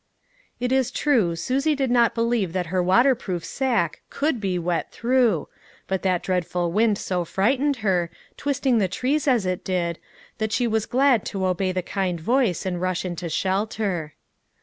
It 0.59 0.71
is 0.71 0.89
true 0.89 1.35
Susie 1.35 1.75
did 1.75 1.91
not 1.91 2.15
believe 2.15 2.53
that 2.53 2.65
her 2.73 2.81
water 2.81 3.13
proof 3.13 3.45
sack 3.45 4.01
could 4.09 4.39
be 4.41 4.57
wet 4.57 4.89
through, 4.91 5.47
but 5.85 6.01
that 6.01 6.23
dreadful 6.23 6.71
wind 6.71 6.97
so 6.97 7.23
frightened 7.23 7.75
her, 7.85 8.09
twisting 8.35 8.79
the 8.79 8.87
trees 8.87 9.27
as 9.27 9.45
it 9.45 9.63
did, 9.63 9.99
that 10.39 10.51
she 10.51 10.65
was 10.65 10.87
glad 10.87 11.23
to 11.25 11.45
obey 11.45 11.71
the 11.71 11.83
kind 11.83 12.19
voice 12.19 12.65
and 12.65 12.81
rush 12.81 13.05
into 13.05 13.29
shelter. 13.29 14.15